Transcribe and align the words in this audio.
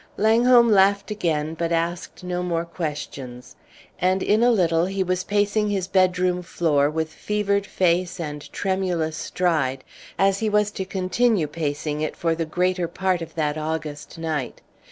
Langholm 0.17 0.71
laughed 0.71 1.11
again, 1.11 1.53
but 1.53 1.71
asked 1.71 2.23
no 2.23 2.41
more 2.41 2.65
questions, 2.65 3.55
and 3.99 4.23
in 4.23 4.41
a 4.41 4.49
little 4.49 4.87
he 4.87 5.03
was 5.03 5.23
pacing 5.23 5.69
his 5.69 5.85
bedroom 5.87 6.41
floor, 6.41 6.89
with 6.89 7.13
fevered 7.13 7.67
face 7.67 8.19
and 8.19 8.51
tremulous 8.51 9.15
stride, 9.15 9.83
as 10.17 10.39
he 10.39 10.49
was 10.49 10.71
to 10.71 10.85
continue 10.85 11.45
pacing 11.45 12.01
it 12.01 12.15
for 12.15 12.33
the 12.33 12.45
greater 12.45 12.87
part 12.87 13.21
of 13.21 13.35
that 13.35 13.59
August 13.59 14.17
night. 14.17 14.59